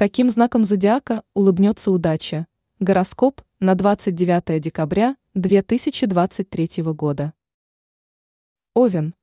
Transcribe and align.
Каким 0.00 0.30
знаком 0.30 0.64
зодиака 0.64 1.24
улыбнется 1.34 1.90
удача? 1.90 2.46
Гороскоп 2.78 3.42
на 3.58 3.74
29 3.74 4.58
декабря 4.58 5.18
2023 5.34 6.82
года. 6.94 7.34
Овен. 8.72 9.14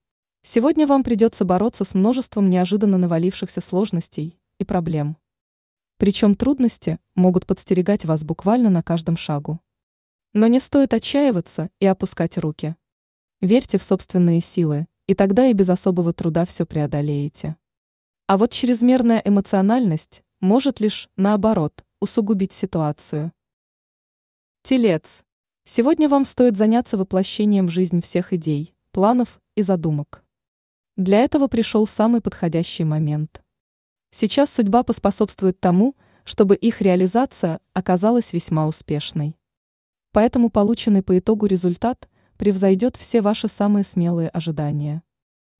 Сегодня 0.43 0.85
вам 0.85 1.03
придется 1.03 1.45
бороться 1.45 1.83
с 1.83 1.95
множеством 1.95 2.51
неожиданно 2.51 2.99
навалившихся 2.99 3.59
сложностей 3.59 4.39
и 4.59 4.65
проблем. 4.65 5.17
Причем 5.97 6.35
трудности 6.35 6.99
могут 7.15 7.47
подстерегать 7.47 8.05
вас 8.05 8.23
буквально 8.23 8.69
на 8.69 8.83
каждом 8.83 9.17
шагу. 9.17 9.59
Но 10.33 10.45
не 10.45 10.59
стоит 10.59 10.93
отчаиваться 10.93 11.71
и 11.79 11.87
опускать 11.87 12.37
руки. 12.37 12.75
Верьте 13.41 13.79
в 13.79 13.83
собственные 13.83 14.41
силы, 14.41 14.85
и 15.07 15.15
тогда 15.15 15.47
и 15.47 15.53
без 15.53 15.69
особого 15.69 16.13
труда 16.13 16.45
все 16.45 16.67
преодолеете. 16.67 17.55
А 18.27 18.37
вот 18.37 18.51
чрезмерная 18.51 19.23
эмоциональность 19.25 20.21
может 20.39 20.79
лишь, 20.79 21.09
наоборот, 21.15 21.83
усугубить 21.99 22.53
ситуацию. 22.53 23.31
Телец. 24.63 25.23
Сегодня 25.63 26.07
вам 26.07 26.25
стоит 26.25 26.57
заняться 26.57 26.97
воплощением 26.97 27.67
в 27.67 27.71
жизнь 27.71 28.01
всех 28.01 28.33
идей, 28.33 28.73
планов 28.91 29.41
и 29.55 29.61
задумок. 29.61 30.23
Для 30.95 31.19
этого 31.19 31.47
пришел 31.47 31.87
самый 31.87 32.21
подходящий 32.21 32.83
момент. 32.83 33.41
Сейчас 34.11 34.51
судьба 34.53 34.83
поспособствует 34.83 35.59
тому, 35.59 35.95
чтобы 36.23 36.55
их 36.55 36.81
реализация 36.81 37.59
оказалась 37.73 38.33
весьма 38.33 38.67
успешной. 38.67 39.35
Поэтому 40.11 40.49
полученный 40.49 41.03
по 41.03 41.17
итогу 41.17 41.45
результат 41.45 42.09
превзойдет 42.37 42.95
все 42.95 43.21
ваши 43.21 43.47
самые 43.47 43.83
смелые 43.83 44.29
ожидания. 44.29 45.03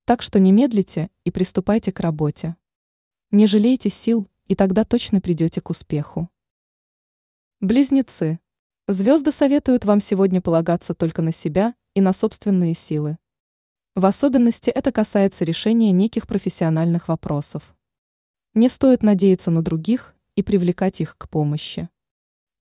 Так 0.06 0.22
что 0.22 0.40
не 0.40 0.52
медлите 0.52 1.10
и 1.24 1.32
приступайте 1.32 1.92
к 1.92 2.00
работе. 2.00 2.56
Не 3.32 3.46
жалейте 3.48 3.90
сил 3.90 4.28
и 4.48 4.56
тогда 4.56 4.84
точно 4.84 5.22
придете 5.22 5.62
к 5.62 5.70
успеху. 5.70 6.30
Близнецы. 7.60 8.40
Звезды 8.88 9.32
советуют 9.32 9.84
вам 9.84 10.00
сегодня 10.00 10.42
полагаться 10.42 10.94
только 10.94 11.22
на 11.22 11.32
себя 11.32 11.76
и 11.94 12.02
на 12.02 12.14
собственные 12.14 12.74
силы. 12.74 13.18
В 13.96 14.06
особенности 14.06 14.70
это 14.70 14.92
касается 14.92 15.44
решения 15.44 15.92
неких 15.92 16.28
профессиональных 16.28 17.08
вопросов. 17.08 17.76
Не 18.54 18.70
стоит 18.70 19.04
надеяться 19.04 19.50
на 19.50 19.64
других 19.64 20.16
и 20.36 20.44
привлекать 20.44 21.02
их 21.02 21.18
к 21.18 21.28
помощи. 21.30 21.90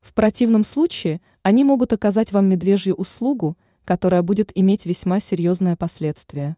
В 0.01 0.15
противном 0.15 0.65
случае 0.65 1.21
они 1.43 1.63
могут 1.63 1.93
оказать 1.93 2.33
вам 2.33 2.49
медвежью 2.49 2.95
услугу, 2.95 3.59
которая 3.85 4.23
будет 4.23 4.51
иметь 4.55 4.87
весьма 4.87 5.21
серьезное 5.21 5.77
последствие. 5.77 6.57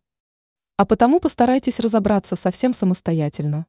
А 0.77 0.87
потому 0.87 1.19
постарайтесь 1.19 1.81
разобраться 1.81 2.37
совсем 2.37 2.73
самостоятельно. 2.73 3.67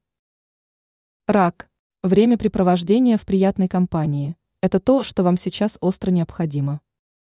Рак. 1.30 1.69
Времяпрепровождение 2.02 3.16
в 3.16 3.23
приятной 3.23 3.67
компании– 3.67 4.35
это 4.63 4.80
то, 4.80 5.03
что 5.03 5.22
вам 5.22 5.38
сейчас 5.38 5.77
остро 5.80 6.09
необходимо. 6.09 6.81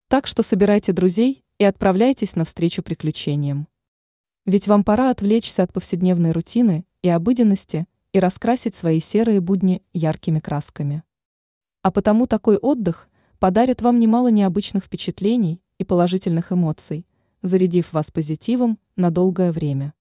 Так 0.09 0.27
что 0.27 0.43
собирайте 0.43 0.91
друзей 0.91 1.45
и 1.59 1.63
отправляйтесь 1.63 2.35
навстречу 2.35 2.83
приключениям. 2.83 3.69
Ведь 4.45 4.67
вам 4.67 4.83
пора 4.83 5.11
отвлечься 5.11 5.63
от 5.63 5.71
повседневной 5.71 6.33
рутины 6.33 6.85
и 7.03 7.07
обыденности 7.07 7.87
и 8.11 8.19
раскрасить 8.19 8.75
свои 8.75 8.99
серые 8.99 9.39
будни 9.39 9.81
яркими 9.93 10.39
красками. 10.39 11.03
А 11.81 11.89
потому 11.89 12.27
такой 12.27 12.57
отдых 12.57 13.07
подарит 13.39 13.81
вам 13.81 13.97
немало 13.97 14.27
необычных 14.27 14.83
впечатлений 14.83 15.61
и 15.77 15.85
положительных 15.85 16.51
эмоций, 16.51 17.07
зарядив 17.41 17.93
вас 17.93 18.11
позитивом 18.11 18.77
на 18.97 19.09
долгое 19.09 19.53
время. 19.53 19.93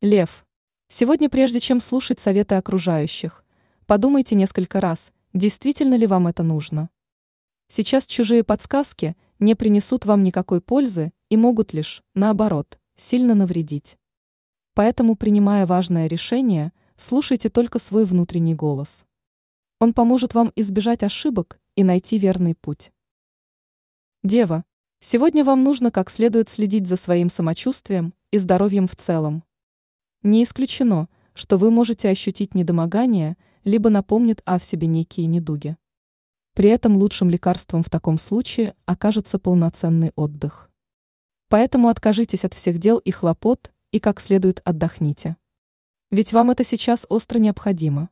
Лев. 0.00 0.45
Сегодня, 0.88 1.28
прежде 1.28 1.58
чем 1.58 1.80
слушать 1.80 2.20
советы 2.20 2.54
окружающих, 2.54 3.44
подумайте 3.86 4.36
несколько 4.36 4.80
раз, 4.80 5.12
действительно 5.34 5.94
ли 5.94 6.06
вам 6.06 6.28
это 6.28 6.44
нужно. 6.44 6.90
Сейчас 7.68 8.06
чужие 8.06 8.44
подсказки 8.44 9.16
не 9.40 9.56
принесут 9.56 10.06
вам 10.06 10.22
никакой 10.22 10.60
пользы 10.60 11.12
и 11.28 11.36
могут 11.36 11.72
лишь, 11.72 12.02
наоборот, 12.14 12.78
сильно 12.96 13.34
навредить. 13.34 13.98
Поэтому, 14.74 15.16
принимая 15.16 15.66
важное 15.66 16.06
решение, 16.06 16.72
слушайте 16.96 17.50
только 17.50 17.80
свой 17.80 18.04
внутренний 18.04 18.54
голос. 18.54 19.04
Он 19.80 19.92
поможет 19.92 20.34
вам 20.34 20.52
избежать 20.54 21.02
ошибок 21.02 21.58
и 21.74 21.82
найти 21.82 22.16
верный 22.16 22.54
путь. 22.54 22.92
Дева, 24.22 24.64
сегодня 25.00 25.44
вам 25.44 25.64
нужно 25.64 25.90
как 25.90 26.10
следует 26.10 26.48
следить 26.48 26.86
за 26.86 26.96
своим 26.96 27.28
самочувствием 27.28 28.14
и 28.30 28.38
здоровьем 28.38 28.86
в 28.86 28.94
целом. 28.94 29.42
Не 30.26 30.42
исключено, 30.42 31.08
что 31.34 31.56
вы 31.56 31.70
можете 31.70 32.08
ощутить 32.08 32.56
недомогание, 32.56 33.36
либо 33.62 33.90
напомнит 33.90 34.42
о 34.44 34.58
себе 34.58 34.88
некие 34.88 35.28
недуги. 35.28 35.76
При 36.52 36.68
этом 36.68 36.96
лучшим 36.96 37.30
лекарством 37.30 37.84
в 37.84 37.90
таком 37.90 38.18
случае 38.18 38.74
окажется 38.86 39.38
полноценный 39.38 40.10
отдых. 40.16 40.68
Поэтому 41.48 41.86
откажитесь 41.86 42.44
от 42.44 42.54
всех 42.54 42.78
дел 42.78 42.98
и 42.98 43.12
хлопот 43.12 43.70
и 43.92 44.00
как 44.00 44.18
следует 44.18 44.60
отдохните. 44.64 45.36
Ведь 46.10 46.32
вам 46.32 46.50
это 46.50 46.64
сейчас 46.64 47.06
остро 47.08 47.38
необходимо. 47.38 48.10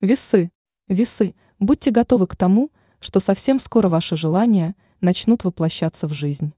Весы. 0.00 0.50
Весы, 0.86 1.34
будьте 1.58 1.90
готовы 1.90 2.26
к 2.26 2.34
тому, 2.34 2.72
что 2.98 3.20
совсем 3.20 3.60
скоро 3.60 3.90
ваши 3.90 4.16
желания 4.16 4.74
начнут 5.02 5.44
воплощаться 5.44 6.08
в 6.08 6.14
жизнь. 6.14 6.54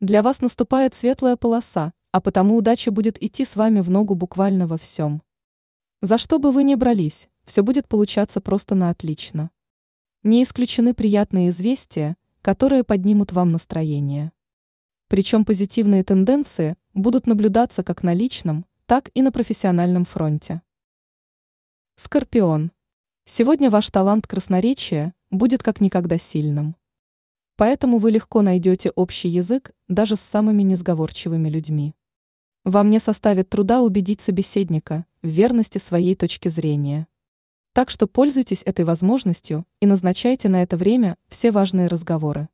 Для 0.00 0.24
вас 0.24 0.40
наступает 0.40 0.96
светлая 0.96 1.36
полоса, 1.36 1.92
а 2.14 2.20
потому 2.20 2.54
удача 2.54 2.92
будет 2.92 3.20
идти 3.20 3.44
с 3.44 3.56
вами 3.56 3.80
в 3.80 3.90
ногу 3.90 4.14
буквально 4.14 4.68
во 4.68 4.78
всем. 4.78 5.20
За 6.00 6.16
что 6.16 6.38
бы 6.38 6.52
вы 6.52 6.62
ни 6.62 6.76
брались, 6.76 7.28
все 7.44 7.64
будет 7.64 7.88
получаться 7.88 8.40
просто 8.40 8.76
на 8.76 8.90
отлично. 8.90 9.50
Не 10.22 10.44
исключены 10.44 10.94
приятные 10.94 11.48
известия, 11.48 12.16
которые 12.40 12.84
поднимут 12.84 13.32
вам 13.32 13.50
настроение. 13.50 14.30
Причем 15.08 15.44
позитивные 15.44 16.04
тенденции 16.04 16.76
будут 16.92 17.26
наблюдаться 17.26 17.82
как 17.82 18.04
на 18.04 18.14
личном, 18.14 18.64
так 18.86 19.10
и 19.14 19.20
на 19.20 19.32
профессиональном 19.32 20.04
фронте. 20.04 20.62
Скорпион. 21.96 22.70
Сегодня 23.24 23.70
ваш 23.70 23.90
талант 23.90 24.28
красноречия 24.28 25.14
будет 25.32 25.64
как 25.64 25.80
никогда 25.80 26.16
сильным. 26.16 26.76
Поэтому 27.56 27.98
вы 27.98 28.12
легко 28.12 28.40
найдете 28.40 28.90
общий 28.90 29.30
язык 29.30 29.72
даже 29.88 30.14
с 30.14 30.20
самыми 30.20 30.62
несговорчивыми 30.62 31.48
людьми. 31.48 31.92
Вам 32.64 32.88
не 32.88 32.98
составит 32.98 33.50
труда 33.50 33.82
убедить 33.82 34.22
собеседника 34.22 35.04
в 35.20 35.28
верности 35.28 35.76
своей 35.76 36.14
точки 36.14 36.48
зрения. 36.48 37.06
Так 37.74 37.90
что 37.90 38.06
пользуйтесь 38.06 38.62
этой 38.64 38.86
возможностью 38.86 39.66
и 39.80 39.86
назначайте 39.86 40.48
на 40.48 40.62
это 40.62 40.78
время 40.78 41.18
все 41.28 41.50
важные 41.50 41.88
разговоры. 41.88 42.48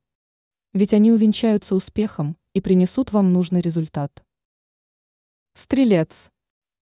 Ведь 0.72 0.94
они 0.94 1.12
увенчаются 1.12 1.76
успехом 1.76 2.36
и 2.54 2.60
принесут 2.60 3.12
вам 3.12 3.32
нужный 3.32 3.60
результат. 3.60 4.24
Стрелец. 5.54 6.30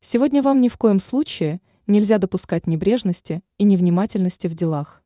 Сегодня 0.00 0.43
вам 0.43 0.62
ни 0.62 0.71
в 0.71 0.78
коем 0.78 0.99
случае 0.99 1.61
нельзя 1.87 2.17
допускать 2.17 2.67
небрежности 2.67 3.43
и 3.59 3.65
невнимательности 3.65 4.47
в 4.47 4.55
делах. 4.55 5.03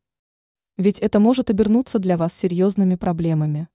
Ведь 0.76 1.00
это 1.00 1.18
может 1.18 1.50
обернуться 1.50 1.98
для 1.98 2.16
вас 2.16 2.32
серьезными 2.34 2.94
проблемами. 2.94 3.68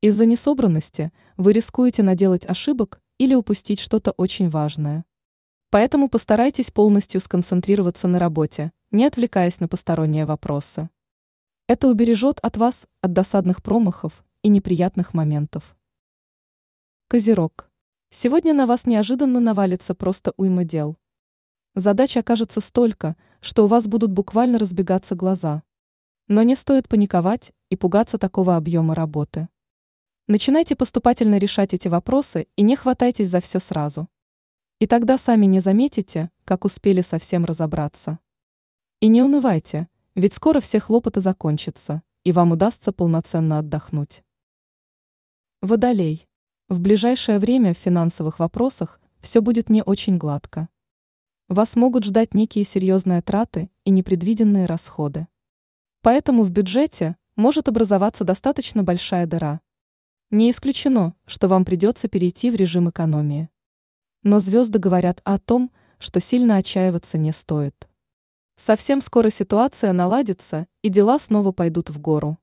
Из-за 0.00 0.26
несобранности 0.26 1.10
вы 1.36 1.52
рискуете 1.52 2.04
наделать 2.04 2.46
ошибок 2.46 3.00
или 3.18 3.34
упустить 3.34 3.80
что-то 3.80 4.12
очень 4.12 4.48
важное. 4.48 5.04
Поэтому 5.70 6.08
постарайтесь 6.08 6.70
полностью 6.70 7.20
сконцентрироваться 7.20 8.08
на 8.08 8.18
работе, 8.18 8.72
не 8.90 9.04
отвлекаясь 9.04 9.60
на 9.60 9.68
посторонние 9.68 10.24
вопросы. 10.24 10.88
Это 11.66 11.88
убережет 11.88 12.38
от 12.42 12.56
вас 12.56 12.86
от 13.00 13.12
досадных 13.12 13.62
промахов 13.62 14.24
и 14.42 14.48
неприятных 14.48 15.14
моментов. 15.14 15.76
Козерог. 17.08 17.70
Сегодня 18.10 18.54
на 18.54 18.66
вас 18.66 18.86
неожиданно 18.86 19.40
навалится 19.40 19.94
просто 19.94 20.32
уйма 20.36 20.64
дел. 20.64 20.96
Задач 21.74 22.16
окажется 22.16 22.60
столько, 22.60 23.16
что 23.40 23.64
у 23.64 23.66
вас 23.66 23.88
будут 23.88 24.12
буквально 24.12 24.58
разбегаться 24.58 25.14
глаза. 25.14 25.62
Но 26.28 26.42
не 26.42 26.54
стоит 26.54 26.88
паниковать 26.88 27.52
и 27.68 27.76
пугаться 27.76 28.16
такого 28.16 28.56
объема 28.56 28.94
работы. 28.94 29.48
Начинайте 30.26 30.74
поступательно 30.74 31.36
решать 31.36 31.74
эти 31.74 31.86
вопросы 31.88 32.46
и 32.56 32.62
не 32.62 32.76
хватайтесь 32.76 33.28
за 33.28 33.40
все 33.40 33.58
сразу. 33.58 34.08
И 34.78 34.86
тогда 34.86 35.18
сами 35.18 35.44
не 35.44 35.60
заметите, 35.60 36.30
как 36.46 36.64
успели 36.64 37.02
совсем 37.02 37.44
разобраться. 37.44 38.18
И 39.00 39.08
не 39.08 39.22
унывайте, 39.22 39.86
ведь 40.14 40.32
скоро 40.32 40.60
все 40.60 40.80
хлопоты 40.80 41.20
закончатся, 41.20 42.02
и 42.22 42.32
вам 42.32 42.52
удастся 42.52 42.90
полноценно 42.90 43.58
отдохнуть. 43.58 44.24
Водолей. 45.60 46.26
В 46.70 46.80
ближайшее 46.80 47.38
время 47.38 47.74
в 47.74 47.78
финансовых 47.78 48.38
вопросах 48.38 49.02
все 49.18 49.42
будет 49.42 49.68
не 49.68 49.82
очень 49.82 50.16
гладко. 50.16 50.70
Вас 51.48 51.76
могут 51.76 52.04
ждать 52.04 52.32
некие 52.32 52.64
серьезные 52.64 53.20
траты 53.20 53.68
и 53.84 53.90
непредвиденные 53.90 54.64
расходы. 54.64 55.28
Поэтому 56.00 56.44
в 56.44 56.50
бюджете 56.50 57.16
может 57.36 57.68
образоваться 57.68 58.24
достаточно 58.24 58.82
большая 58.82 59.26
дыра– 59.26 59.60
не 60.30 60.50
исключено, 60.50 61.14
что 61.26 61.48
вам 61.48 61.64
придется 61.64 62.08
перейти 62.08 62.50
в 62.50 62.54
режим 62.54 62.90
экономии. 62.90 63.50
Но 64.22 64.40
звезды 64.40 64.78
говорят 64.78 65.20
о 65.24 65.38
том, 65.38 65.70
что 65.98 66.20
сильно 66.20 66.56
отчаиваться 66.56 67.18
не 67.18 67.32
стоит. 67.32 67.88
Совсем 68.56 69.00
скоро 69.00 69.30
ситуация 69.30 69.92
наладится, 69.92 70.66
и 70.82 70.88
дела 70.88 71.18
снова 71.18 71.52
пойдут 71.52 71.90
в 71.90 72.00
гору. 72.00 72.38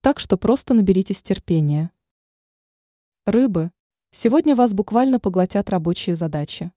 Так 0.00 0.18
что 0.18 0.36
просто 0.36 0.74
наберитесь 0.74 1.22
терпения. 1.22 1.90
Рыбы. 3.24 3.70
Сегодня 4.10 4.54
вас 4.54 4.74
буквально 4.74 5.18
поглотят 5.18 5.70
рабочие 5.70 6.14
задачи. 6.14 6.72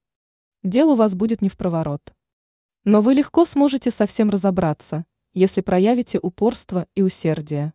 Дел 0.63 0.91
у 0.91 0.95
вас 0.95 1.13
будет 1.13 1.41
не 1.41 1.49
в 1.49 1.57
проворот. 1.57 2.13
Но 2.83 3.01
вы 3.01 3.13
легко 3.15 3.45
сможете 3.45 3.91
совсем 3.91 4.29
разобраться, 4.29 5.05
если 5.33 5.61
проявите 5.61 6.19
упорство 6.21 6.87
и 6.95 7.01
усердие. 7.01 7.73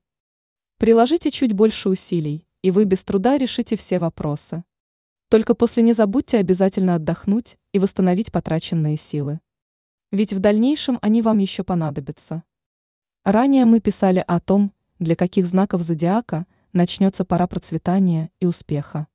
Приложите 0.79 1.31
чуть 1.31 1.53
больше 1.53 1.91
усилий, 1.91 2.47
и 2.63 2.71
вы 2.71 2.85
без 2.85 3.05
труда 3.05 3.37
решите 3.37 3.77
все 3.77 3.99
вопросы. 3.99 4.65
Только 5.29 5.55
после 5.55 5.83
не 5.83 5.93
забудьте 5.93 6.39
обязательно 6.39 6.95
отдохнуть 6.95 7.59
и 7.73 7.79
восстановить 7.79 8.33
потраченные 8.33 8.97
силы. 8.97 9.41
Ведь 10.11 10.33
в 10.33 10.39
дальнейшем 10.39 10.99
они 11.03 11.23
вам 11.23 11.39
еще 11.39 11.65
понадобятся. 11.65 12.45
Ранее 13.25 13.65
мы 13.65 13.81
писали 13.81 14.23
о 14.27 14.41
том, 14.41 14.73
для 14.99 15.17
каких 15.17 15.47
знаков 15.47 15.83
зодиака 15.83 16.47
начнется 16.73 17.25
пора 17.25 17.47
процветания 17.47 18.31
и 18.41 18.47
успеха. 18.47 19.09